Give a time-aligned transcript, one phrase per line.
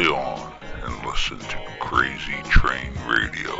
[0.00, 0.52] play on
[0.84, 3.52] and listen to Crazy Train Radio.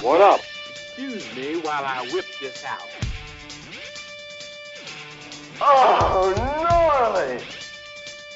[0.00, 0.40] What up?
[0.70, 2.88] Excuse me while I whip this out.
[5.60, 7.38] Oh, gnarly!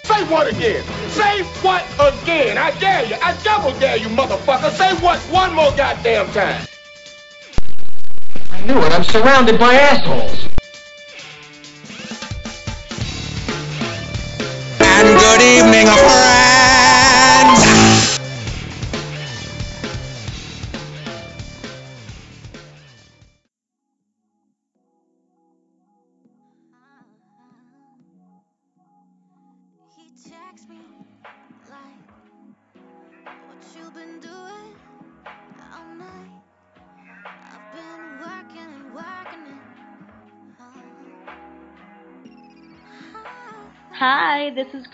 [0.04, 0.84] Say what again?
[1.10, 2.56] Say what again?
[2.58, 3.16] I dare you.
[3.22, 4.70] I double dare you, motherfucker.
[4.70, 6.66] Say what one more goddamn time.
[8.52, 8.92] I knew it.
[8.92, 10.35] I'm surrounded by assholes.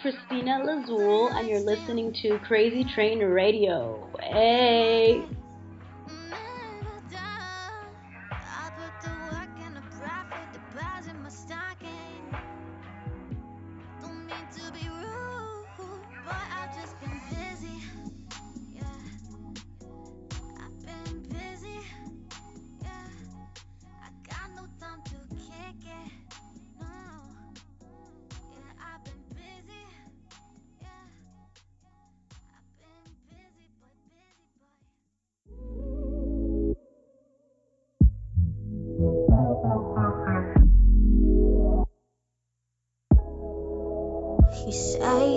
[0.03, 4.11] Cristina Lizzul, and you're listening to Crazy Train Radio.
[4.20, 5.22] Hey!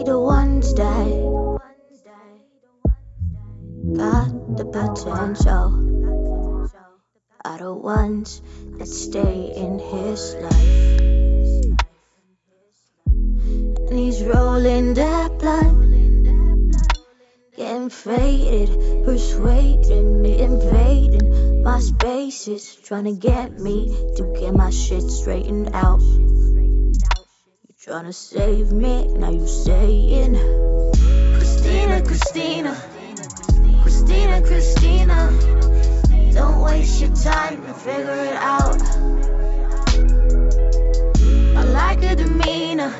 [0.05, 1.07] The ones that
[3.97, 5.65] got the potential
[7.43, 8.43] are the ones
[8.77, 11.75] that stay in his life.
[13.07, 16.75] And he's rolling that blunt,
[17.57, 25.71] getting faded, persuading, invading my spaces, trying to get me to get my shit straightened
[25.73, 26.34] out.
[27.85, 30.33] Trying to save me, now you saying,
[31.35, 32.75] Christina, Christina,
[33.83, 35.29] Christina, Christina.
[36.33, 38.81] Don't waste your time and figure it out.
[41.55, 42.91] I like her demeanor.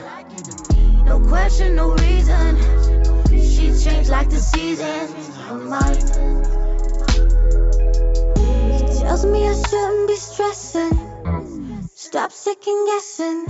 [1.05, 2.55] No question, no reason.
[3.31, 5.35] She changed like the seasons.
[5.47, 5.97] Her mind.
[8.91, 11.04] She tells me I shouldn't be stressing.
[12.15, 13.45] Stop second guessing.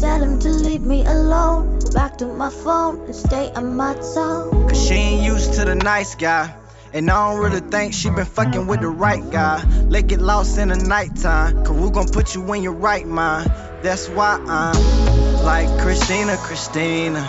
[0.00, 1.78] Tell him to leave me alone.
[1.94, 4.66] Back to my phone and stay on my zone.
[4.68, 6.52] Cause she ain't used to the nice guy.
[6.92, 9.62] And I don't really think she been fucking with the right guy.
[9.82, 11.64] Let get lost in the nighttime.
[11.64, 13.48] Cause we gon' put you in your right mind.
[13.80, 17.24] That's why I'm like Christina, Christina.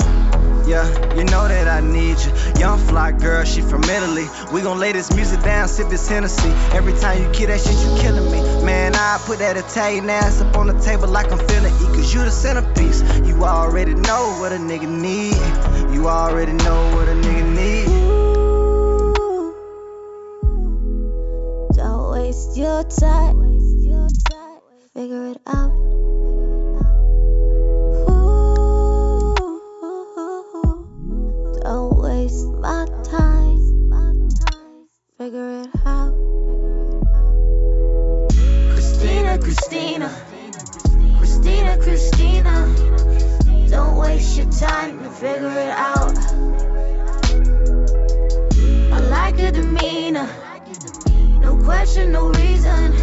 [0.67, 2.31] Yeah, you know that I need you.
[2.59, 4.27] Young fly girl, she from Italy.
[4.53, 6.49] We gon' lay this music down, sip this Hennessy.
[6.75, 8.41] Every time you kill that shit, you killing me.
[8.63, 11.95] Man, I put that Italian ass up on the table like I'm finna eat.
[11.95, 13.01] Cause you the centerpiece.
[13.27, 15.35] You already know what a nigga need.
[15.93, 17.87] You already know what a nigga need.
[21.75, 23.51] Don't waste your time.
[24.93, 26.00] Figure it out.
[35.21, 36.15] Figure it out.
[38.71, 40.09] Christina, Christina.
[41.19, 42.75] Christina, Christina.
[43.69, 46.17] Don't waste your time to figure it out.
[48.93, 50.27] I like her demeanor.
[51.39, 52.95] No question, no reason.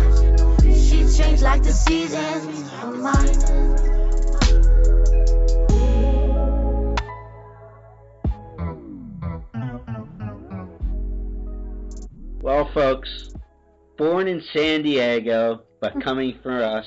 [0.74, 2.68] She changed like the seasons.
[2.72, 3.67] Her mind.
[12.78, 13.34] Folks,
[13.96, 16.86] born in San Diego, but coming for us,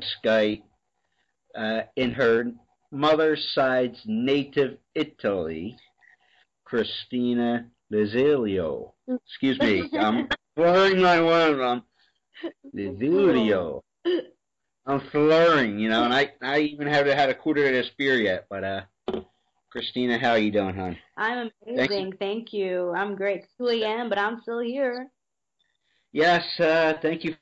[0.00, 0.62] Skype,
[1.56, 2.52] uh, in her
[2.92, 5.76] mother's side's native Italy,
[6.64, 8.92] Cristina Lazilio.
[9.26, 11.60] Excuse me, I'm blurring my words.
[11.60, 11.82] Um,
[12.72, 13.82] Lazilio.
[14.86, 18.18] I'm slurring, you know, and I I even haven't had a quarter of this beer
[18.18, 18.46] yet.
[18.48, 18.82] But uh,
[19.76, 20.98] Cristina, how are you doing, hon?
[21.16, 21.96] I'm Thank you.
[21.96, 22.12] amazing.
[22.18, 22.92] Thank you.
[22.94, 23.38] I'm great.
[23.44, 25.08] It's 2 a.m., but I'm still here.
[26.12, 27.34] Yes, uh, thank you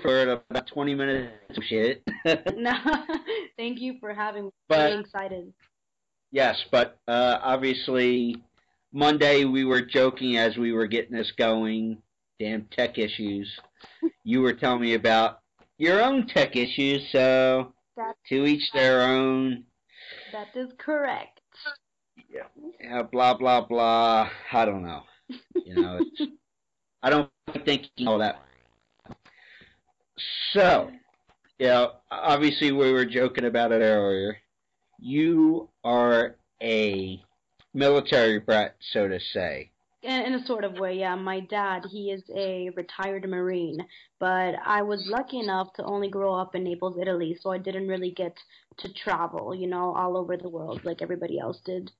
[0.00, 2.02] for about 20 minutes of shit.
[2.56, 2.72] no,
[3.58, 4.50] thank you for having me.
[4.68, 5.52] But- I'm excited.
[6.32, 8.42] yes, but uh, obviously
[8.92, 11.98] Monday we were joking as we were getting this going.
[12.40, 13.48] Damn tech issues.
[14.24, 15.38] You were telling me about
[15.78, 19.62] your own tech issues, so That to each their own.
[20.32, 21.35] that is correct.
[22.32, 22.42] Yeah,
[22.80, 24.28] yeah, blah blah blah.
[24.52, 25.02] I don't know.
[25.64, 26.00] You know,
[27.02, 27.30] I don't
[27.64, 28.42] think you know that.
[30.52, 30.90] So,
[31.58, 34.38] you know, obviously we were joking about it earlier.
[34.98, 37.22] You are a
[37.74, 39.70] military brat, so to say.
[40.02, 41.16] In a sort of way, yeah.
[41.16, 43.78] My dad, he is a retired Marine,
[44.20, 47.88] but I was lucky enough to only grow up in Naples, Italy, so I didn't
[47.88, 48.36] really get
[48.78, 51.90] to travel, you know, all over the world like everybody else did.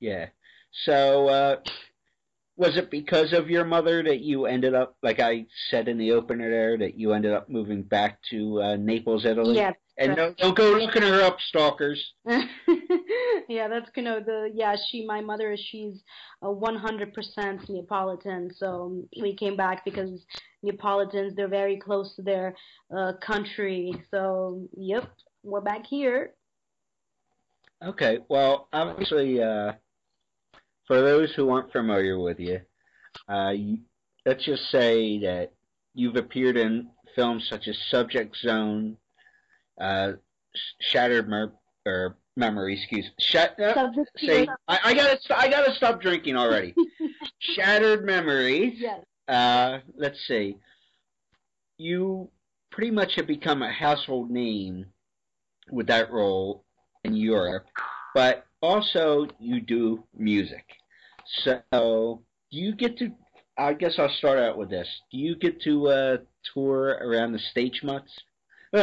[0.00, 0.26] Yeah.
[0.84, 1.56] So, uh,
[2.56, 6.12] was it because of your mother that you ended up, like I said in the
[6.12, 9.56] opener there, that you ended up moving back to uh, Naples, Italy?
[9.56, 9.72] Yeah.
[9.98, 12.12] And no, don't go looking her up, stalkers.
[13.48, 14.76] yeah, that's kind of the yeah.
[14.90, 16.02] She, my mother, she's
[16.42, 18.50] a 100% Neapolitan.
[18.54, 20.26] So we came back because
[20.62, 22.54] Neapolitans they're very close to their
[22.94, 23.94] uh, country.
[24.10, 25.10] So yep,
[25.42, 26.34] we're back here.
[27.82, 29.72] Okay, well, obviously, uh,
[30.86, 32.60] for those who aren't familiar with you,
[33.28, 33.78] uh, you,
[34.24, 35.52] let's just say that
[35.94, 38.96] you've appeared in films such as Subject Zone,
[39.80, 40.12] uh,
[40.80, 41.52] Shattered Mer-
[41.86, 46.74] or Memory, excuse Shat- uh, Subject say, I, I gotta, I gotta stop drinking already.
[47.38, 48.74] Shattered Memories.
[48.76, 49.00] Yes.
[49.26, 50.56] Uh, let's see.
[51.78, 52.30] You
[52.70, 54.86] pretty much have become a household name
[55.70, 56.64] with that role
[57.04, 57.66] in Europe,
[58.14, 60.64] but also you do music.
[61.44, 63.10] So, do you get to?
[63.58, 64.88] I guess I'll start out with this.
[65.10, 66.16] Do you get to uh,
[66.52, 68.08] tour around the stage much?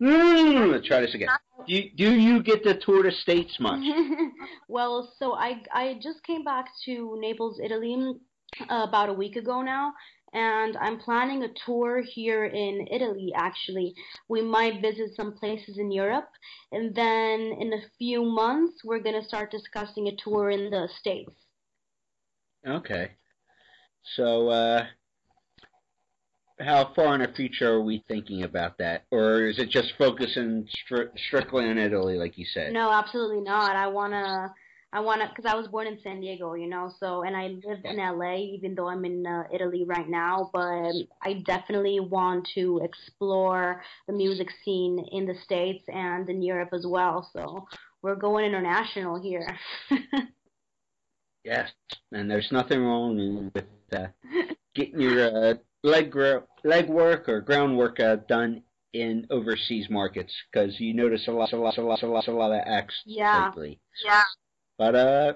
[0.00, 1.28] Mm, try this again.
[1.66, 3.82] Do you, do you get to tour the states much?
[4.68, 8.14] well, so I I just came back to Naples, Italy,
[8.70, 9.92] uh, about a week ago now,
[10.32, 13.32] and I'm planning a tour here in Italy.
[13.34, 13.94] Actually,
[14.28, 16.30] we might visit some places in Europe,
[16.72, 21.32] and then in a few months we're gonna start discussing a tour in the States.
[22.66, 23.12] Okay.
[24.16, 24.86] So, uh,
[26.60, 29.04] how far in the future are we thinking about that?
[29.10, 32.72] Or is it just focusing stri- strictly on Italy, like you said?
[32.72, 33.76] No, absolutely not.
[33.76, 34.52] I wanna,
[34.92, 37.80] I wanna, because I was born in San Diego, you know, so and I live
[37.84, 40.50] in LA, even though I'm in uh, Italy right now.
[40.52, 40.92] But
[41.22, 46.86] I definitely want to explore the music scene in the States and in Europe as
[46.88, 47.28] well.
[47.34, 47.66] So
[48.00, 49.58] we're going international here.
[51.44, 51.70] Yes.
[52.12, 54.08] And there's nothing wrong with uh,
[54.74, 58.62] getting your uh, leg gro- leg work or groundwork uh, done
[58.92, 62.32] in overseas markets because you notice a lot, a lot, a lot, a lot, a
[62.32, 63.46] lot of acts Yeah.
[63.48, 63.80] lately.
[64.04, 64.22] yeah.
[64.78, 65.32] But uh,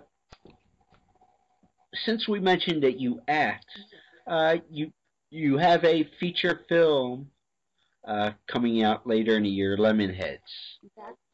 [2.07, 3.67] since we mentioned that you act,
[4.27, 4.93] uh, you
[5.31, 7.29] you have a feature film
[8.07, 10.39] uh, coming out later in the year, Lemonheads.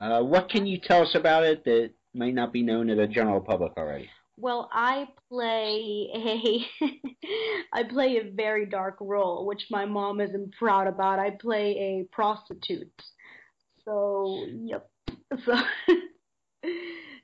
[0.01, 3.07] Uh, what can you tell us about it that might not be known to the
[3.07, 4.09] general public already?
[4.39, 6.87] Well, I play a
[7.73, 11.19] I play a very dark role, which my mom isn't proud about.
[11.19, 13.03] I play a prostitute.
[13.85, 14.89] So, yep.
[15.45, 15.55] So,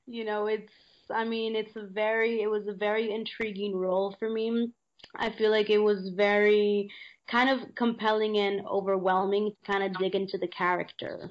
[0.06, 0.73] you know, it's
[1.11, 4.70] I mean, it's a very it was a very intriguing role for me.
[5.16, 6.90] I feel like it was very
[7.28, 11.30] kind of compelling and overwhelming to kind of dig into the character.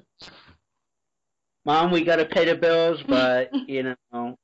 [1.64, 4.36] Mom, we got to pay the bills, but you know,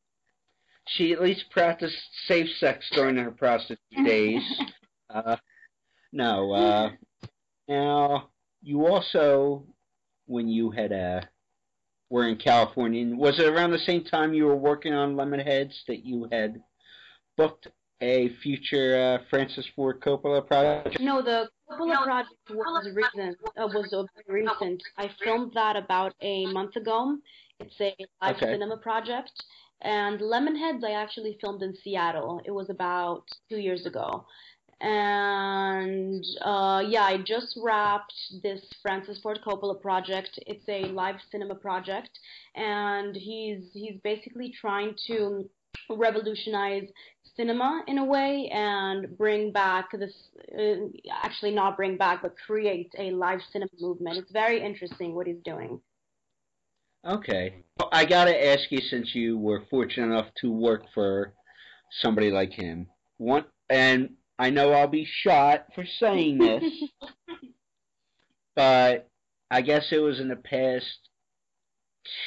[0.89, 1.97] she at least practiced
[2.27, 4.43] safe sex during her prostitute days.
[5.13, 5.35] Uh,
[6.13, 6.53] no.
[6.53, 6.91] Uh,
[7.67, 8.29] now,
[8.63, 9.65] you also,
[10.27, 11.21] when you had uh,
[12.11, 15.75] were in California, And was it around the same time you were working on Lemonheads
[15.87, 16.61] that you had
[17.37, 17.69] booked
[18.03, 20.99] a future uh, Francis Ford Coppola project?
[21.01, 23.37] No, the Coppola project was recent.
[23.57, 23.95] Uh, was
[24.27, 24.83] very recent.
[24.99, 27.17] I filmed that about a month ago.
[27.61, 28.53] It's a live Okay.
[28.53, 29.31] cinema project.
[29.83, 32.41] And Lemonheads, I actually filmed in Seattle.
[32.45, 34.27] It was about two years ago.
[34.81, 40.39] And uh, yeah, I just wrapped this Francis Ford Coppola project.
[40.47, 42.11] It's a live cinema project,
[42.55, 45.49] and he's he's basically trying to
[45.91, 46.89] revolutionize
[47.37, 50.13] cinema in a way and bring back this
[50.59, 50.87] uh,
[51.23, 54.17] actually not bring back but create a live cinema movement.
[54.17, 55.81] It's very interesting what he's doing.
[57.07, 57.65] Okay.
[57.93, 61.33] I gotta ask you, since you were fortunate enough to work for
[62.03, 64.11] somebody like him, one, and
[64.41, 66.65] I know I'll be shot for saying this,
[68.57, 69.09] but
[69.51, 70.87] I guess it was in the past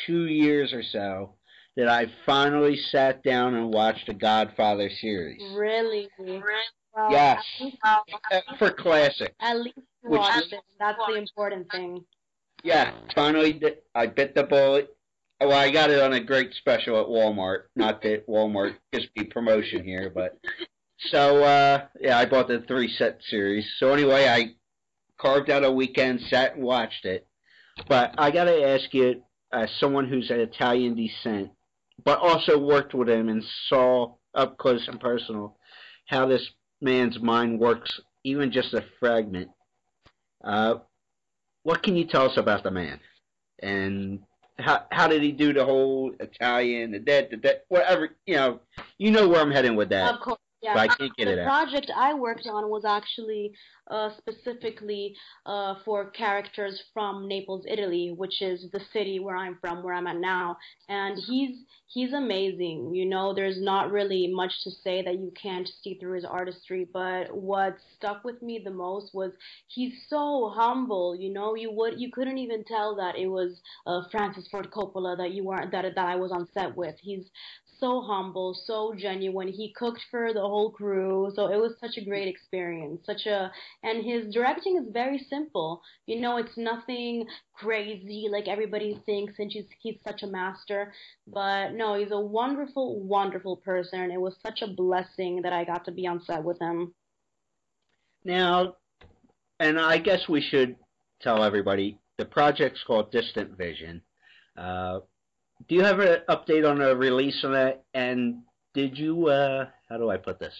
[0.05, 1.35] two years or so
[1.75, 5.41] that I finally sat down and watched the Godfather series.
[5.55, 6.07] Really?
[6.93, 7.43] Well, Yes.
[7.83, 9.33] At Uh, For classic.
[9.39, 10.59] at least you Which- watched it.
[10.79, 12.05] That's the important thing.
[12.63, 13.59] Yeah, finally
[13.95, 14.95] I bit the bullet.
[15.41, 17.63] Well, I got it on a great special at Walmart.
[17.75, 20.37] Not that Walmart gives me promotion here, but
[21.11, 23.65] so uh yeah, I bought the three set series.
[23.79, 24.55] So anyway, I
[25.19, 27.27] carved out a weekend, sat and watched it.
[27.87, 31.51] But I gotta ask you, as someone who's of Italian descent,
[32.03, 35.57] but also worked with him and saw up close and personal
[36.07, 36.49] how this
[36.81, 39.49] man's mind works, even just a fragment.
[40.43, 40.75] Uh,
[41.63, 42.99] what can you tell us about the man?
[43.61, 44.19] And
[44.59, 48.09] how how did he do the whole Italian, the dead, the dead, whatever?
[48.25, 48.59] You know,
[48.97, 50.13] you know where I'm heading with that.
[50.13, 50.73] Of course, yeah.
[50.73, 51.45] But I can't get the it out.
[51.45, 53.53] project I worked on was actually
[53.91, 55.13] uh, specifically
[55.45, 60.07] uh, for characters from Naples, Italy, which is the city where I'm from, where I'm
[60.07, 60.57] at now.
[60.87, 62.95] And he's he's amazing.
[62.95, 66.87] You know, there's not really much to say that you can't see through his artistry.
[66.91, 69.33] But what stuck with me the most was
[69.67, 71.15] he's so humble.
[71.15, 75.17] You know, you would you couldn't even tell that it was uh, Francis Ford Coppola
[75.17, 76.95] that you weren't that that I was on set with.
[77.01, 77.25] He's
[77.79, 79.47] so humble, so genuine.
[79.47, 83.01] He cooked for the whole crew, so it was such a great experience.
[83.05, 83.51] Such a
[83.83, 85.81] and his directing is very simple.
[86.05, 90.93] You know, it's nothing crazy like everybody thinks, and he's he's such a master.
[91.27, 94.11] But no, he's a wonderful, wonderful person.
[94.11, 96.93] It was such a blessing that I got to be on set with him.
[98.25, 98.75] Now,
[99.59, 100.75] and I guess we should
[101.21, 104.01] tell everybody the project's called Distant Vision.
[104.57, 104.99] Uh,
[105.67, 107.83] do you have an update on a release on that?
[107.93, 108.43] And
[108.73, 110.53] did you, uh, how do I put this?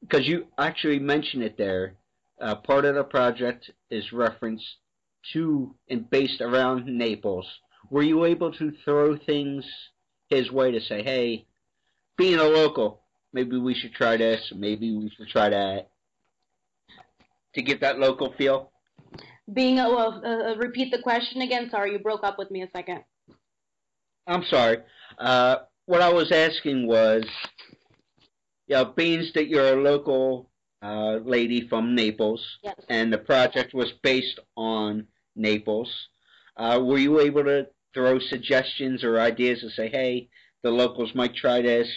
[0.00, 1.94] Because you actually mentioned it there.
[2.40, 4.76] Uh, part of the project is referenced
[5.32, 7.46] to and based around Naples.
[7.90, 9.64] Were you able to throw things
[10.28, 11.46] his way to say, hey,
[12.16, 13.00] being a local,
[13.32, 15.88] maybe we should try this, maybe we should try that,
[17.54, 18.70] to get that local feel?
[19.52, 21.68] Being a well, uh, uh, repeat the question again.
[21.70, 23.02] Sorry, you broke up with me a second.
[24.28, 24.78] I'm sorry.
[25.18, 25.56] Uh,
[25.86, 27.24] what I was asking was,
[28.66, 30.50] you know, being that you're a local
[30.82, 32.76] uh, lady from Naples, Yes.
[32.88, 35.90] and the project was based on Naples,
[36.56, 40.28] uh, were you able to throw suggestions or ideas to say, hey,
[40.62, 41.88] the locals might try this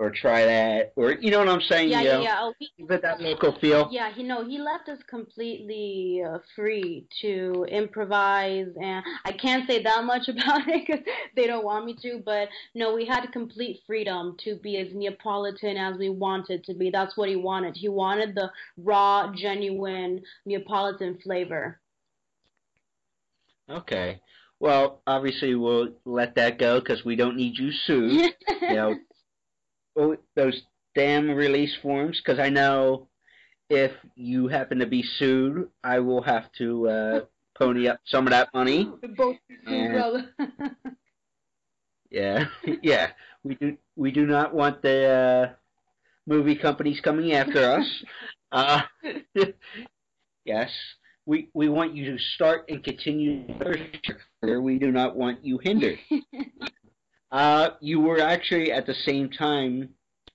[0.00, 1.90] or try that, or you know what I'm saying?
[1.90, 2.38] Yeah, you yeah, know, yeah.
[2.40, 3.88] Oh, he, Give it that local feel.
[3.90, 9.82] Yeah, he no, he left us completely uh, free to improvise, and I can't say
[9.82, 11.04] that much about it because
[11.36, 12.22] they don't want me to.
[12.24, 16.90] But no, we had complete freedom to be as Neapolitan as we wanted to be.
[16.90, 17.76] That's what he wanted.
[17.76, 21.80] He wanted the raw, genuine Neapolitan flavor.
[23.68, 24.20] Okay.
[24.60, 28.34] Well, obviously we'll let that go because we don't need you sued.
[28.62, 28.96] you know,
[29.96, 30.62] oh, those
[30.94, 32.20] damn release forms.
[32.20, 33.08] Because I know
[33.70, 37.20] if you happen to be sued, I will have to uh,
[37.56, 38.90] pony up some of that money.
[39.16, 39.36] Both
[39.66, 40.28] And-.
[42.10, 42.46] Yeah,
[42.82, 43.10] yeah.
[43.44, 43.76] We do.
[43.94, 45.54] We do not want the uh,
[46.26, 47.86] movie companies coming after us.
[48.50, 48.80] Uh,
[50.46, 50.70] yes,
[51.28, 53.76] we we want you to start and continue your
[54.40, 54.62] career.
[54.62, 55.98] We do not want you hindered.
[57.30, 59.90] Uh, you were actually at the same time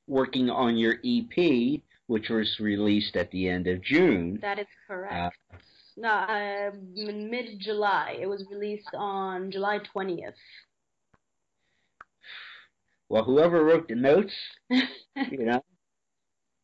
[0.06, 4.38] working on your EP, which was released at the end of June.
[4.44, 5.36] that is correct.
[5.98, 8.16] no, uh, mid July.
[8.22, 10.36] It was released on July twentieth.
[13.10, 14.34] Well, whoever wrote the notes,
[14.70, 15.64] you know,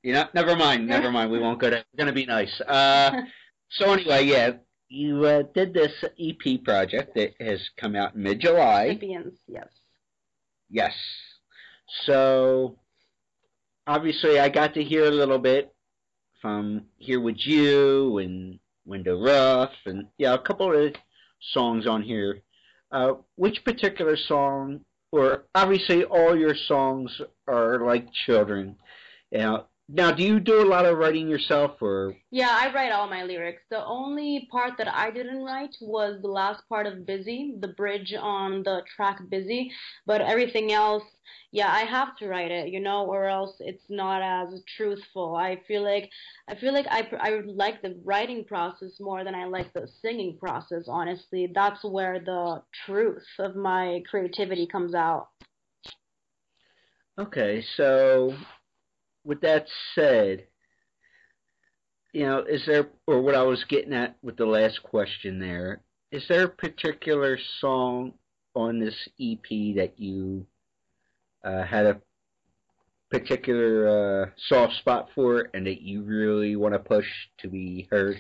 [0.04, 1.32] you know, never mind, never mind.
[1.32, 1.78] We won't go to.
[1.78, 2.62] We're gonna be nice.
[2.62, 3.22] Uh,
[3.70, 4.52] so anyway, yeah,
[4.90, 8.88] you uh, did this EP project that has come out in mid-July.
[8.88, 9.68] Recipients, yes.
[10.70, 10.94] Yes.
[12.06, 12.78] So
[13.88, 15.74] obviously, I got to hear a little bit
[16.42, 20.94] from Here with You and Window Rough, and yeah, a couple of
[21.54, 22.42] songs on here.
[22.92, 28.76] Uh, which particular song, or obviously all your songs are like children.
[29.32, 32.92] You know, now, do you do a lot of writing yourself, or Yeah, I write
[32.92, 33.64] all my lyrics.
[33.72, 38.14] The only part that I didn't write was the last part of Busy, the bridge
[38.14, 39.72] on the track Busy,
[40.06, 41.02] but everything else,
[41.52, 45.36] yeah, I have to write it, you know, or else it's not as truthful.
[45.36, 46.12] I feel like
[46.48, 50.38] I feel like I I like the writing process more than I like the singing
[50.38, 51.52] process, honestly.
[51.52, 55.30] That's where the truth of my creativity comes out.
[57.18, 57.64] okay?
[57.76, 58.36] So,
[59.24, 60.48] with that said,
[62.14, 65.82] you know, is there, or what I was getting at with the last question there,
[66.12, 68.14] is there a particular song
[68.56, 70.46] on this EP that you
[71.44, 72.02] uh, had a
[73.12, 77.08] particular uh, soft spot for, and that you really want to push
[77.40, 78.18] to be heard?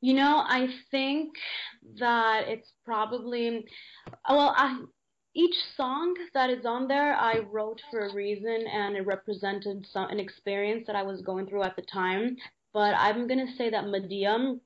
[0.00, 1.32] You know, I think
[1.98, 3.66] that it's probably
[4.28, 4.82] well, I,
[5.36, 10.08] each song that is on there I wrote for a reason and it represented some
[10.08, 12.36] an experience that I was going through at the time.
[12.72, 14.56] But I'm gonna say that Medea,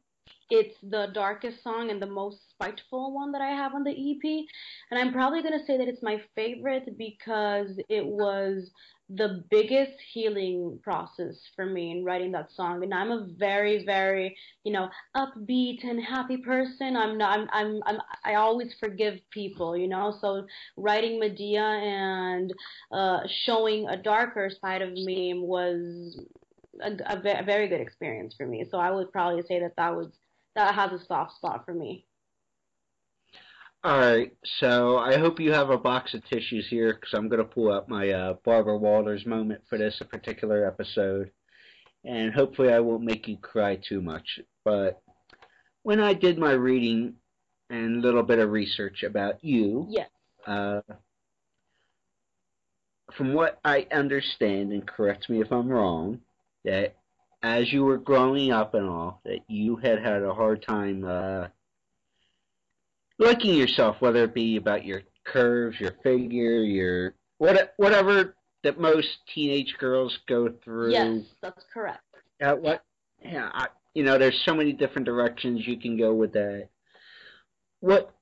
[0.48, 4.46] it's the darkest song and the most spiteful one that I have on the EP.
[4.90, 8.70] And I'm probably gonna say that it's my favorite because it was
[9.14, 12.83] the biggest healing process for me in writing that song.
[12.83, 16.97] And I'm a very, very, you know, upbeat and happy person.
[16.97, 17.38] I'm not.
[17.38, 17.49] I'm.
[17.52, 17.83] I'm.
[17.87, 20.17] I'm I always forgive people, you know.
[20.21, 22.52] So writing Medea and
[22.93, 26.25] uh, showing a darker side of me was
[26.81, 28.64] a, a, a very good experience for me.
[28.71, 30.09] So I would probably say that that was
[30.55, 32.07] that has a soft spot for me.
[33.82, 37.38] All right, so I hope you have a box of tissues here because I'm going
[37.42, 41.30] to pull up my uh, Barbara Walters moment for this particular episode,
[42.04, 44.38] and hopefully I won't make you cry too much.
[44.66, 45.00] But
[45.82, 47.14] when I did my reading
[47.70, 50.10] and a little bit of research about you, Yes.
[50.46, 50.82] uh,
[53.16, 56.20] from what I understand, and correct me if I'm wrong,
[56.64, 56.96] that
[57.42, 61.46] as you were growing up and all, that you had had a hard time uh,
[63.20, 68.34] liking yourself, whether it be about your curves, your figure, your what, whatever
[68.64, 70.92] that most teenage girls go through.
[70.92, 72.02] Yes, that's correct.
[72.42, 72.82] Uh, what?
[73.22, 76.68] Yeah, I, you know, there's so many different directions you can go with that.
[77.80, 78.14] What?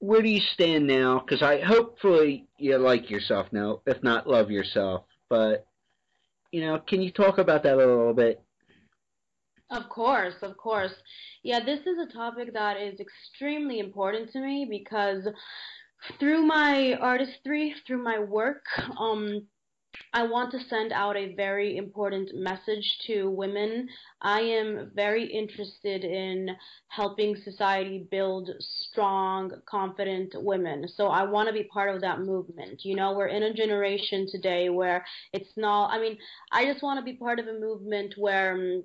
[0.00, 1.20] Where do you stand now?
[1.20, 5.04] Because I hopefully you like yourself now, if not love yourself.
[5.28, 5.66] But
[6.50, 8.42] you know, can you talk about that a little bit?
[9.70, 10.94] Of course, of course.
[11.42, 15.28] Yeah, this is a topic that is extremely important to me because
[16.18, 18.64] through my artistry, through my work,
[18.98, 19.46] um,
[20.12, 23.88] I want to send out a very important message to women.
[24.22, 26.56] I am very interested in
[26.88, 30.88] helping society build strong, confident women.
[30.88, 32.84] So I want to be part of that movement.
[32.84, 36.18] You know, we're in a generation today where it's not, I mean,
[36.50, 38.84] I just want to be part of a movement where um,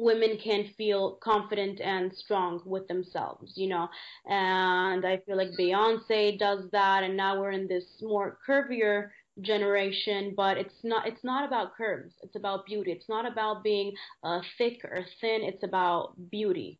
[0.00, 3.88] women can feel confident and strong with themselves, you know.
[4.26, 9.10] And I feel like Beyonce does that, and now we're in this more curvier
[9.42, 13.90] generation but it's not it's not about curves it's about beauty it's not about being
[14.22, 16.78] uh, thick or thin it's about beauty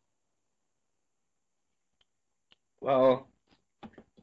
[2.81, 3.29] Well,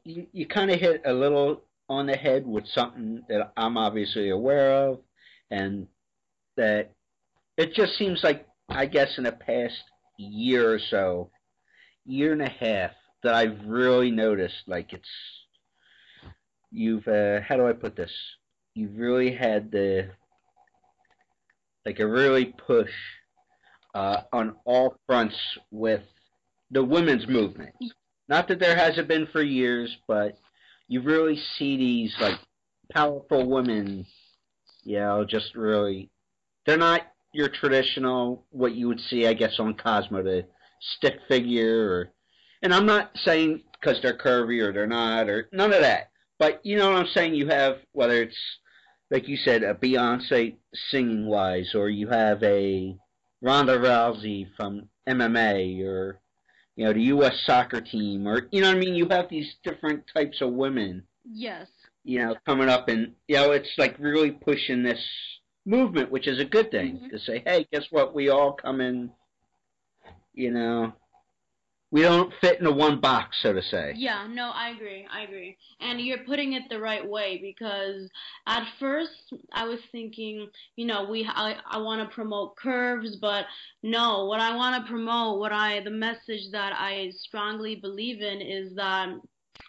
[0.04, 4.30] you, you kind of hit a little on the head with something that I'm obviously
[4.30, 5.00] aware of,
[5.50, 5.86] and
[6.56, 6.90] that
[7.56, 9.82] it just seems like, I guess, in the past
[10.16, 11.30] year or so,
[12.04, 15.08] year and a half, that I've really noticed, like, it's,
[16.70, 18.12] you've, uh, how do I put this?
[18.74, 20.10] You've really had the,
[21.84, 22.92] like, a really push
[23.94, 25.36] uh, on all fronts
[25.70, 26.02] with
[26.70, 27.74] the women's movement.
[28.28, 30.38] Not that there hasn't been for years, but
[30.86, 32.38] you really see these like
[32.92, 34.06] powerful women,
[34.84, 36.10] you know, just really
[36.66, 37.02] they're not
[37.38, 40.44] your traditional what you would see, I guess, on Cosmo, the
[40.96, 42.10] stick figure or
[42.62, 46.10] and I'm not saying because they're curvy or they're not or none of that.
[46.40, 47.36] But you know what I'm saying?
[47.36, 48.36] You have whether it's
[49.12, 50.56] like you said, a Beyonce
[50.90, 52.96] singing wise, or you have a
[53.40, 56.20] Ronda Rousey from MMA, or
[56.74, 57.40] you know the U.S.
[57.46, 58.96] soccer team, or you know what I mean.
[58.96, 61.68] You have these different types of women, yes
[62.08, 65.04] you know, coming up, and you know it's like really pushing this
[65.68, 67.10] movement, which is a good thing Mhm.
[67.10, 68.14] to say, hey, guess what?
[68.14, 69.12] We all come in,
[70.32, 70.92] you know,
[71.90, 73.94] we don't fit into one box, so to say.
[73.96, 75.06] Yeah, no, I agree.
[75.10, 75.56] I agree.
[75.80, 78.10] And you're putting it the right way because
[78.46, 83.46] at first I was thinking, you know, we I, I want to promote curves, but
[83.82, 88.40] no, what I want to promote, what I the message that I strongly believe in
[88.42, 89.08] is that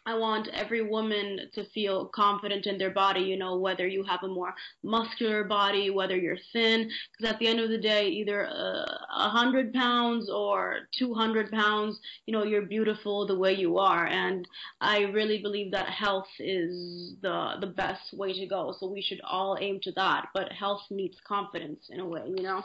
[0.05, 4.23] I want every woman to feel confident in their body, you know, whether you have
[4.23, 8.47] a more muscular body, whether you're thin, because at the end of the day, either
[8.47, 13.77] uh, a uh, hundred pounds or 200 pounds, you know, you're beautiful the way you
[13.77, 14.07] are.
[14.07, 14.47] And
[14.81, 18.73] I really believe that health is the, the best way to go.
[18.79, 20.27] So we should all aim to that.
[20.33, 22.63] But health needs confidence in a way, you know?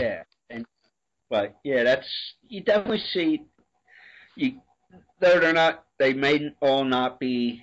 [0.00, 0.22] Yeah.
[0.50, 0.64] And,
[1.28, 2.08] but yeah, that's,
[2.48, 3.44] you definitely see,
[4.36, 4.60] you,
[5.20, 7.62] though they're not, they may all not be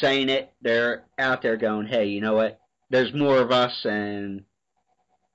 [0.00, 0.52] saying it.
[0.62, 2.60] They're out there going, hey, you know what?
[2.90, 4.44] There's more of us, and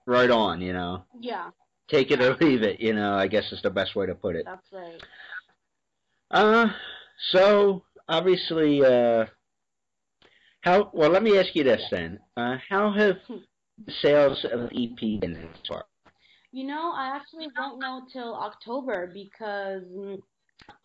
[0.06, 1.04] right on, you know.
[1.20, 1.50] Yeah.
[1.88, 3.16] Take it or leave it, you know.
[3.16, 4.46] I guess is the best way to put it.
[4.46, 5.02] That's right.
[6.32, 6.68] Uh,
[7.32, 9.26] so obviously, uh,
[10.62, 10.90] how?
[10.94, 12.20] Well, let me ask you this then.
[12.36, 13.38] Uh, how have hmm.
[14.02, 15.86] sales of EP been so far?
[16.52, 20.22] You know, I actually won't know till October because mm,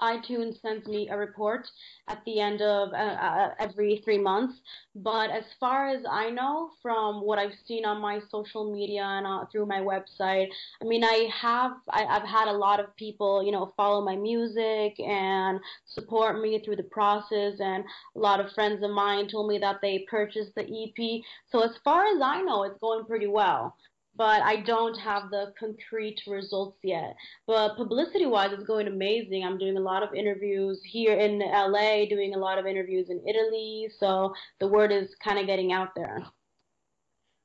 [0.01, 1.67] iTunes sends me a report
[2.09, 4.61] at the end of uh, uh, every three months.
[4.95, 9.27] But as far as I know, from what I've seen on my social media and
[9.27, 10.49] uh, through my website,
[10.83, 14.17] I mean, I have I, I've had a lot of people, you know, follow my
[14.17, 17.55] music and support me through the process.
[17.61, 17.85] And
[18.17, 21.23] a lot of friends of mine told me that they purchased the EP.
[21.51, 23.77] So as far as I know, it's going pretty well
[24.21, 27.17] but I don't have the concrete results yet.
[27.47, 29.45] But publicity wise, it's going amazing.
[29.45, 33.27] I'm doing a lot of interviews here in LA, doing a lot of interviews in
[33.27, 36.23] Italy, so the word is kind of getting out there.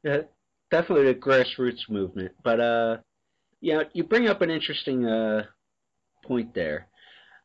[0.03, 0.23] Yeah,
[0.69, 2.33] definitely a grassroots movement.
[2.43, 2.97] But uh,
[3.61, 5.43] yeah, you bring up an interesting uh
[6.25, 6.89] point there.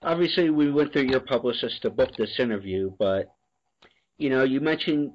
[0.03, 3.33] Obviously, we went through your publicist to book this interview, but
[4.19, 5.12] you know, you mentioned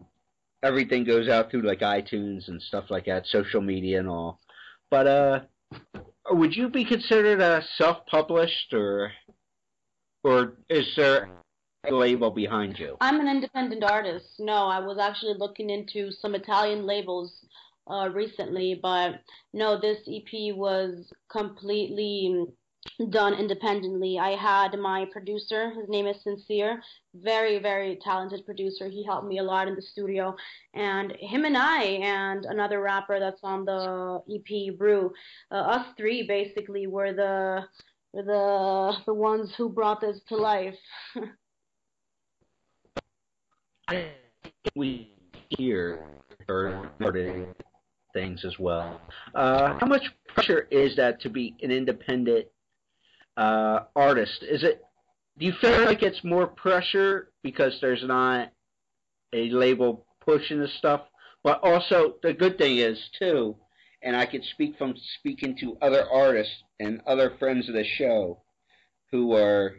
[0.66, 4.40] everything goes out through like iTunes and stuff like that, social media and all.
[4.90, 5.40] But uh,
[6.32, 9.12] would you be considered a self-published or
[10.24, 11.30] or is there
[11.88, 12.98] a label behind you?
[13.00, 14.26] I'm an independent artist.
[14.40, 17.46] No, I was actually looking into some Italian labels
[17.88, 19.22] uh, recently, but
[19.54, 22.48] no, this EP was completely
[23.10, 24.18] done independently.
[24.20, 26.82] I had my producer, his name is Sincere,
[27.16, 28.88] very, very talented producer.
[28.90, 30.36] He helped me a lot in the studio.
[30.74, 35.12] And him and I, and another rapper that's on the EP, Brew,
[35.52, 37.66] uh, us three basically were the,
[38.14, 40.76] the, the ones who brought this to life.
[44.76, 45.12] we
[45.50, 46.00] hear
[46.48, 46.90] or
[48.14, 49.02] things as well.
[49.34, 52.48] Uh, how much pressure is that to be an independent
[53.38, 54.44] uh, artist?
[54.44, 54.82] Is it?
[55.38, 58.52] Do you feel like it's more pressure because there's not
[59.34, 61.02] a label pushing the stuff?
[61.44, 63.56] But also, the good thing is too,
[64.02, 68.42] and I can speak from speaking to other artists and other friends of the show,
[69.12, 69.76] who are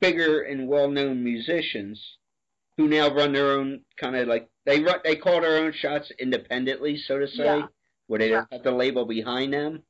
[0.00, 2.00] bigger and well-known musicians,
[2.76, 6.10] who now run their own kind of like they run they call their own shots
[6.18, 7.66] independently, so to say, yeah.
[8.08, 9.82] where they don't have the label behind them.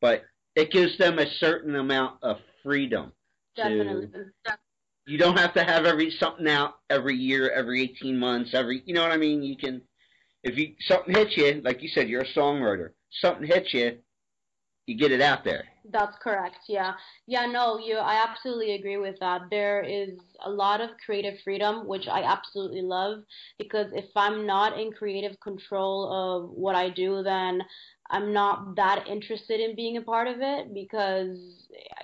[0.00, 0.24] But
[0.56, 3.12] it gives them a certain amount of freedom.
[3.56, 4.08] Definitely.
[4.08, 4.56] To,
[5.06, 8.94] you don't have to have every something out every year, every eighteen months, every you
[8.94, 9.42] know what I mean.
[9.42, 9.82] You can,
[10.42, 12.90] if you something hits you, like you said, you're a songwriter.
[13.20, 13.98] Something hits you,
[14.86, 15.64] you get it out there.
[15.90, 16.56] That's correct.
[16.68, 16.94] Yeah.
[17.26, 19.42] Yeah, no, you I absolutely agree with that.
[19.50, 23.20] There is a lot of creative freedom which I absolutely love
[23.58, 27.60] because if I'm not in creative control of what I do then
[28.10, 31.38] I'm not that interested in being a part of it because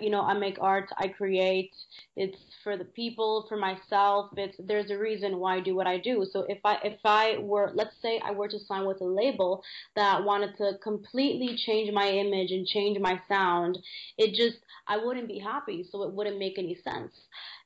[0.00, 1.72] you know I make art, I create.
[2.16, 4.30] It's for the people, for myself.
[4.36, 6.26] It's there's a reason why I do what I do.
[6.32, 9.62] So if I if I were let's say I were to sign with a label
[9.94, 13.78] that wanted to completely change my image and change my sound,
[14.16, 14.58] it just
[14.88, 15.86] I wouldn't be happy.
[15.90, 17.12] So it wouldn't make any sense.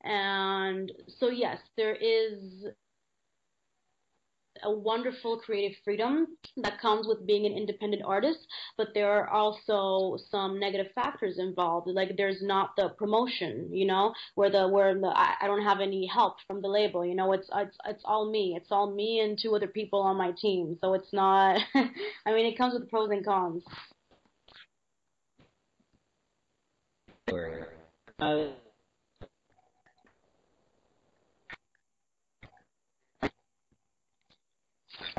[0.03, 2.67] And so yes, there is
[4.63, 6.27] a wonderful creative freedom
[6.59, 11.89] that comes with being an independent artist, but there are also some negative factors involved.
[11.89, 15.81] Like there's not the promotion, you know, where the where the I, I don't have
[15.81, 17.05] any help from the label.
[17.05, 18.55] You know, it's it's it's all me.
[18.57, 20.79] It's all me and two other people on my team.
[20.81, 21.61] So it's not.
[21.75, 23.63] I mean, it comes with pros and cons.
[28.21, 28.47] Uh,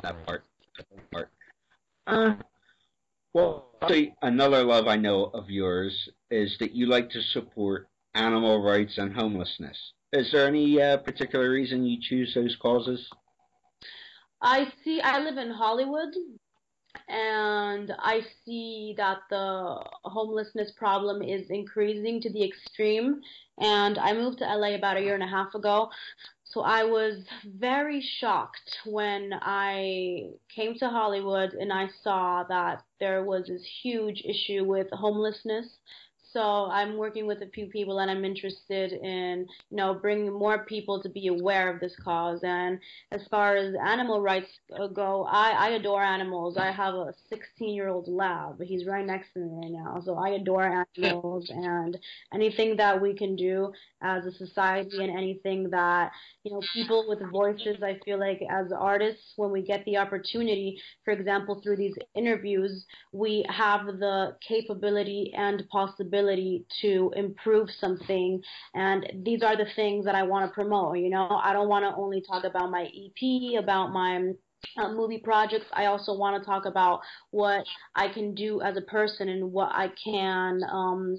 [0.03, 0.43] that part.
[0.77, 1.29] That part.
[2.08, 2.36] Uh,
[3.34, 3.65] well,
[4.21, 9.13] another love I know of yours is that you like to support animal rights and
[9.13, 9.77] homelessness.
[10.13, 13.10] Is there any uh, particular reason you choose those causes?
[14.41, 15.01] I see.
[15.01, 16.13] I live in Hollywood,
[17.10, 23.21] and I see that the homelessness problem is increasing to the extreme.
[23.60, 25.89] And I moved to LA about a year and a half ago.
[26.56, 33.26] So I was very shocked when I came to Hollywood and I saw that there
[33.26, 35.68] was this huge issue with homelessness
[36.36, 40.65] so I'm working with a few people and I'm interested in, you know, bringing more
[40.65, 42.41] people to be aware of this cause.
[42.43, 42.78] And
[43.13, 44.50] as far as animal rights
[44.93, 46.58] go, I, I adore animals.
[46.58, 48.62] I have a 16 year old lab.
[48.62, 50.02] He's right next to me right now.
[50.04, 51.98] So I adore animals and
[52.34, 53.71] anything that we can do
[54.02, 56.12] as a society and anything that,
[56.43, 60.82] you know, people with voices, I feel like as artists, when we get the opportunity,
[61.06, 68.41] for example, through these interviews, we have the capability and possibility ability to improve something.
[68.73, 70.97] And these are the things that I want to promote.
[70.97, 74.31] You know, I don't want to only talk about my EP, about my
[74.77, 75.65] uh, movie projects.
[75.73, 77.63] I also want to talk about what
[77.95, 81.17] I can do as a person and what I can um,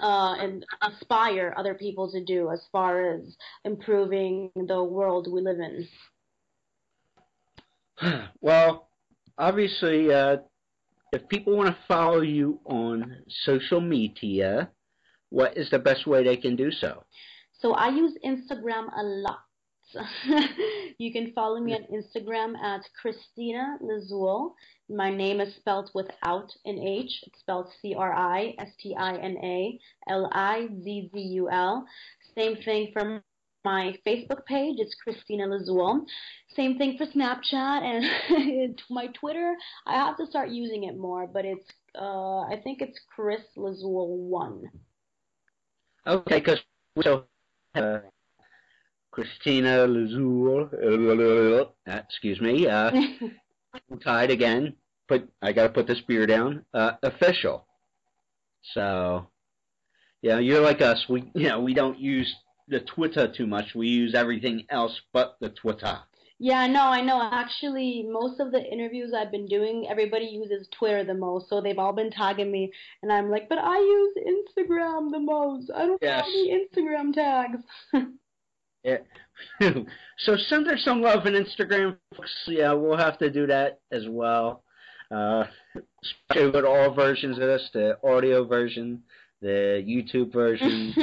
[0.00, 5.58] uh, and inspire other people to do as far as improving the world we live
[5.58, 5.88] in.
[8.40, 8.88] Well,
[9.38, 10.38] obviously, uh,
[11.14, 14.70] if people want to follow you on social media,
[15.30, 17.04] what is the best way they can do so?
[17.60, 19.38] So I use Instagram a lot.
[20.98, 24.52] you can follow me on Instagram at Cristina Lizzul.
[24.90, 27.12] My name is spelled without an H.
[27.26, 31.48] It's spelled C R I S T I N A L I Z Z U
[31.48, 31.86] L.
[32.34, 33.22] Same thing for
[33.64, 34.76] my Facebook page.
[34.78, 36.04] It's Cristina Lizzul.
[36.54, 39.54] Same thing for Snapchat and my Twitter.
[39.86, 41.66] I have to start using it more, but it's
[41.98, 44.70] uh, I think it's Chris Lizzul one.
[46.06, 46.60] Okay, because
[47.02, 47.24] so
[47.74, 48.00] uh,
[49.10, 52.90] Cristina Lizzul, uh, excuse me, uh,
[54.04, 54.74] tied again.
[55.08, 56.64] Put I got to put this beer down.
[56.74, 57.66] Uh, official.
[58.72, 59.26] So,
[60.22, 61.04] yeah, you're like us.
[61.08, 62.34] We you know we don't use
[62.68, 63.74] the Twitter too much.
[63.74, 65.98] We use everything else but the Twitter.
[66.40, 67.28] Yeah, no, I know.
[67.32, 71.78] Actually, most of the interviews I've been doing, everybody uses Twitter the most, so they've
[71.78, 72.72] all been tagging me,
[73.02, 75.70] and I'm like, but I use Instagram the most.
[75.74, 76.24] I don't Yes.
[76.24, 77.60] have any Instagram tags.
[78.84, 78.98] Yeah.
[80.18, 82.30] so send her some love on Instagram, folks.
[82.46, 84.62] Yeah, we'll have to do that as well.
[85.10, 85.44] Uh,
[86.02, 89.02] especially with all versions of this, the audio version,
[89.44, 90.94] the YouTube version,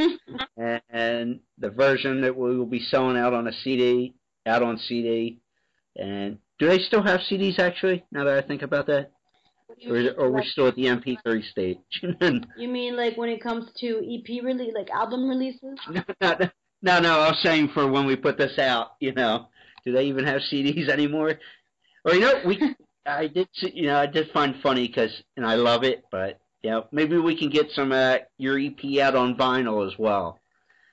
[0.90, 4.16] and, the version that we will be selling out on a CD,
[4.48, 5.40] out on CD.
[5.96, 8.04] And do they still have CDs actually?
[8.12, 9.12] Now that I think about that,
[9.88, 11.78] or, is or we're still at the MP3 stage?
[12.58, 15.80] You mean like when it comes to EP release, like album releases?
[16.22, 19.50] no, no, I was saying for when we put this out, you know,
[19.86, 21.40] do they even have CDs anymore?
[22.06, 22.76] Or you know, we,
[23.06, 26.41] I did, see- you know, I did find funny because, and I love it, but
[26.70, 30.38] know, maybe we can get some uh, your EP out on vinyl as well.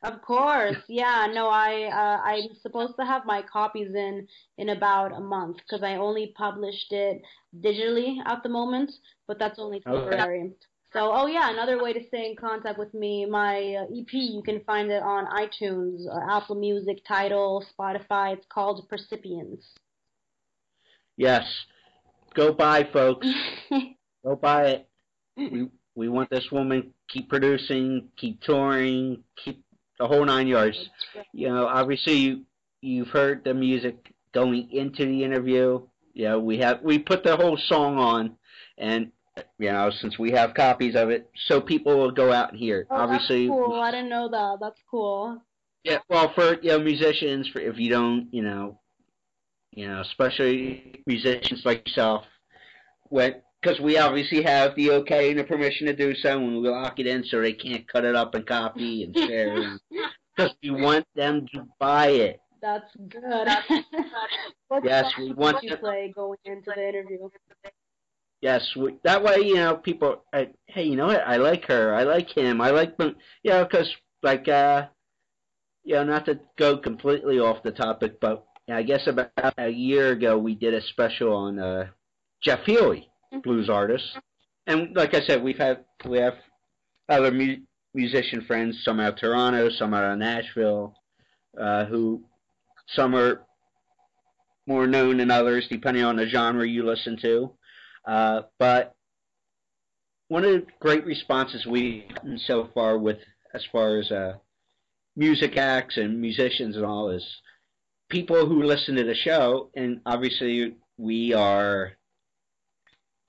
[0.03, 1.27] Of course, yeah.
[1.33, 4.27] No, I uh, I'm supposed to have my copies in
[4.57, 7.21] in about a month because I only published it
[7.61, 8.93] digitally at the moment,
[9.27, 9.99] but that's only Okay.
[9.99, 10.53] temporary.
[10.93, 14.43] So, oh yeah, another way to stay in contact with me, my uh, EP, you
[14.43, 18.33] can find it on iTunes, uh, Apple Music, Tidal, Spotify.
[18.35, 19.65] It's called Percipients.
[21.19, 21.45] Yes,
[22.35, 23.27] go buy, folks.
[24.25, 24.88] Go buy it.
[25.39, 25.55] Mm-hmm.
[25.55, 29.65] We we want this woman keep producing, keep touring, keep
[29.99, 30.79] the whole nine yards.
[31.33, 32.45] You know, obviously you
[32.81, 35.83] you've heard the music going into the interview.
[36.15, 38.37] You know, we have we put the whole song on,
[38.77, 39.11] and
[39.59, 42.81] you know, since we have copies of it, so people will go out and hear.
[42.81, 42.87] it.
[42.91, 43.81] Oh, obviously, that's cool.
[43.81, 44.59] I didn't know that.
[44.61, 45.43] That's cool.
[45.85, 45.99] yeah.
[46.09, 48.81] Well, for you know, musicians, for if you don't, you know,
[49.73, 52.25] you know, especially musicians like yourself,
[53.11, 56.69] when because we obviously have the okay and the permission to do so, and we
[56.69, 59.79] lock it in so they can't cut it up and copy and share.
[60.37, 62.41] Because we want them to buy it.
[62.63, 63.49] That's good.
[64.69, 67.29] what Yes, we want you to- play going into the interview?
[68.41, 71.27] Yes, we, that way, you know, people, I, hey, you know what?
[71.27, 71.93] I like her.
[71.93, 72.61] I like him.
[72.61, 73.17] I like them.
[73.43, 73.93] You know, because,
[74.23, 74.87] like, uh,
[75.83, 80.13] you know, not to go completely off the topic, but I guess about a year
[80.13, 81.87] ago we did a special on uh,
[82.43, 83.11] Jeff Healey,
[83.43, 84.17] blues artists.
[84.67, 86.35] And like I said, we've had, we have
[87.09, 87.63] other mu-
[87.95, 90.95] musician friends, some out of Toronto, some out of Nashville,
[91.59, 92.25] uh, who,
[92.89, 93.43] some are
[94.67, 97.53] more known than others, depending on the genre you listen to.
[98.07, 98.95] Uh, but
[100.29, 103.19] one of the great responses we've gotten so far with
[103.55, 104.35] as far as uh,
[105.17, 107.25] music acts and musicians and all is
[108.11, 111.93] people who listen to the show, and obviously we are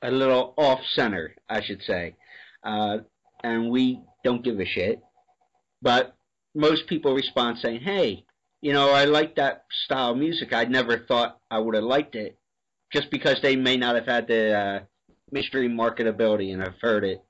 [0.02, 2.16] a little off center, I should say,
[2.64, 3.00] uh,
[3.44, 5.02] and we don't give a shit.
[5.82, 6.16] But
[6.56, 8.26] most people respond saying, "Hey,
[8.62, 10.54] you know, I like that style of music.
[10.54, 12.38] I never thought I would have liked it,
[12.92, 14.80] just because they may not have had the uh,
[15.32, 17.24] mainstream marketability and have heard it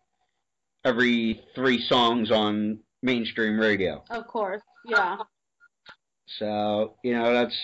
[0.83, 4.03] every three songs on mainstream radio.
[4.09, 5.17] Of course, yeah.
[6.37, 7.57] So you know, that's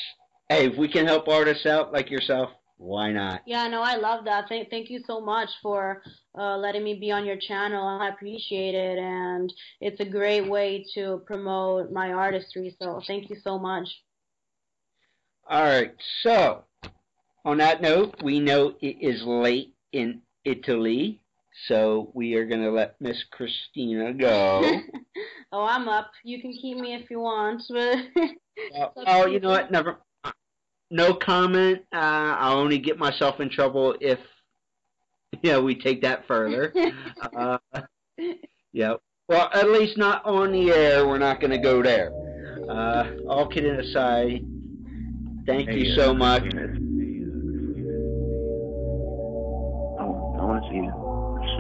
[0.50, 3.42] hey, if we can help artists out like yourself, why not?
[3.46, 4.50] Yeah, no, I love that.
[4.50, 6.02] Thank, thank you so much for
[6.38, 7.88] uh, letting me be on your channel.
[7.88, 12.76] I appreciate it, and it's a great way to promote my artistry.
[12.82, 13.88] So thank you so much.
[15.48, 15.94] All right.
[16.24, 16.64] So,
[17.46, 21.22] on that note, we know it is late in Italy,
[21.68, 24.82] so we are gonna let Miss Cristina go.
[25.52, 26.12] oh, I'm up.
[26.24, 27.62] You can keep me if you want.
[27.70, 29.72] But oh, you know what?
[29.72, 29.98] Never.
[30.92, 31.80] No comment.
[31.94, 34.20] Uh, I'll only get myself in trouble if
[35.42, 36.74] you know we take that further.
[37.38, 37.58] uh,
[38.72, 38.96] yeah.
[39.28, 41.08] Well, at least not on the air.
[41.08, 42.12] We're not going to go there.
[42.70, 44.46] Uh, all kidding aside,
[45.46, 46.44] thank you so uh, much.
[46.44, 46.48] I,
[50.04, 50.92] I want to see you.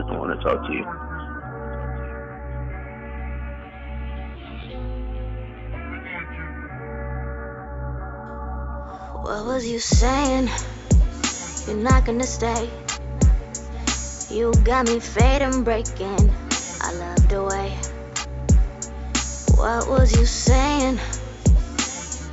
[0.08, 1.14] I want to talk to you.
[9.26, 10.52] What was you saying?
[11.66, 12.70] You're not gonna stay.
[14.30, 16.32] You got me fading, breaking.
[16.80, 17.72] I love the way.
[19.58, 21.00] What was you saying?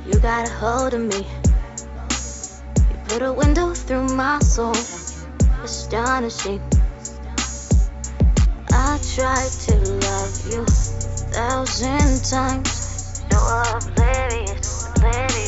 [0.05, 1.25] You got a hold of me.
[2.77, 4.75] You put a window through my soul.
[5.63, 6.61] Astonishing.
[8.71, 10.65] I tried to love you a
[11.33, 13.25] thousand times.
[13.31, 15.42] You're oblivious, oblivious.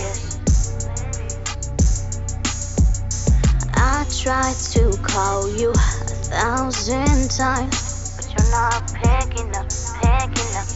[4.25, 5.77] Tried to call you a
[6.33, 9.69] thousand times, but you're not picking up,
[10.01, 10.67] picking up.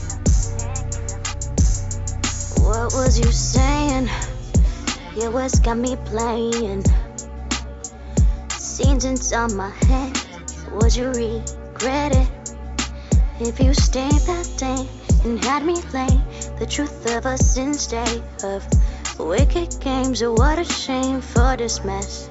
[2.61, 4.07] What was you saying?
[5.17, 6.83] It was got me playing.
[8.49, 10.15] Scenes inside my head.
[10.73, 12.29] Would you regret it
[13.39, 14.87] if you stayed that day
[15.23, 16.21] and had me lay
[16.59, 18.63] the truth of us instead of
[19.17, 20.21] wicked games?
[20.21, 22.28] What a shame for this mess.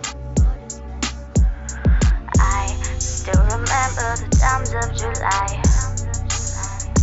[3.79, 5.63] Remember the times of July.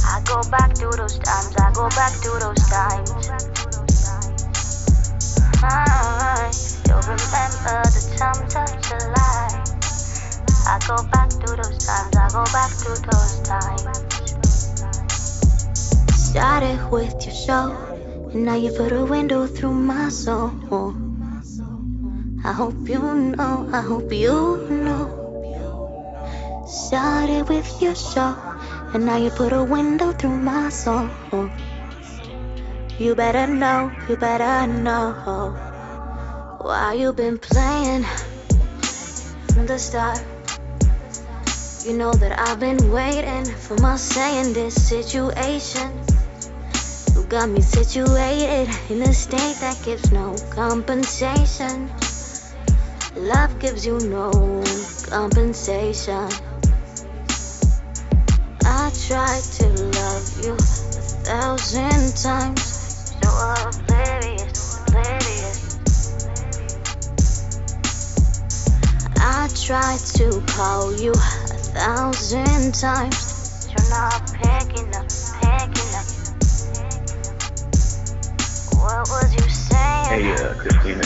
[0.03, 3.11] I go back to those times, I go back to those times.
[5.63, 9.63] I still remember the times of July.
[10.67, 13.83] I go back to those times, I go back to those times.
[16.29, 17.71] Started with your show,
[18.33, 20.51] and now you put a window through my soul.
[22.43, 25.24] I hope you know, I hope you know.
[26.75, 28.35] Started with your show,
[28.93, 31.09] and now you put a window through my soul.
[32.99, 35.55] You better know, you better know.
[36.59, 38.03] Why you been playing
[39.53, 40.19] from the start?
[41.85, 46.03] You know that I've been waiting for my say in this situation.
[47.15, 51.89] You got me situated in a state that gives no compensation.
[53.15, 54.61] Love gives you no
[55.09, 56.27] compensation.
[59.07, 62.63] Tried to love you a thousand times.
[63.21, 65.77] So oblivious, oblivious.
[69.19, 73.69] I tried to call you a thousand times.
[73.69, 75.07] You're not picking up,
[75.39, 76.07] picking up.
[78.73, 80.09] What was you saying?
[80.09, 81.03] Hey, uh, Cristina.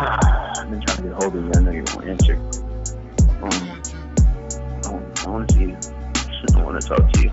[0.00, 1.52] Ah, I've been trying to get hold of you.
[1.54, 2.34] I know you won't answer.
[3.42, 3.82] Um,
[5.24, 5.95] I want to see you.
[6.54, 7.30] I want to talk to you.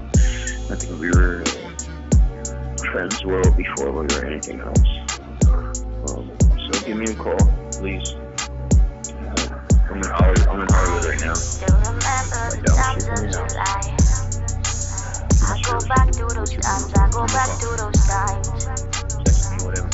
[0.72, 1.44] I think we were
[2.92, 4.80] friends well before we were anything else.
[6.10, 7.38] Um, so give me a call,
[7.72, 8.14] please.
[8.14, 10.48] Uh, I'm in Hollywood.
[10.48, 11.34] I'm in Hollywood right now.
[11.34, 14.14] Still remember the times of July.
[15.46, 18.48] I go back to those times, I go back to those times.
[19.26, 19.90] Text me, whatever.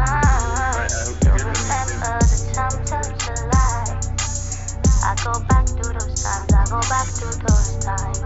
[0.00, 3.11] I still remember the July.
[5.04, 8.22] I go back to those times, I go back to those times.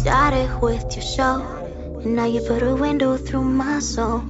[0.00, 1.40] Started with your show,
[2.04, 4.22] and now you put a window through my soul.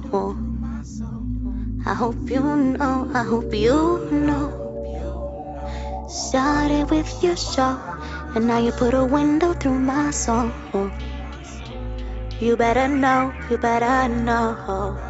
[1.85, 4.63] I hope you know, I hope you know.
[6.07, 7.77] Started with your show,
[8.33, 10.51] and now you put a window through my soul.
[12.39, 15.06] You better know, you better know.